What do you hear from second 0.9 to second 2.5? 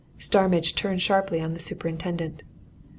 sharply on the superintendent.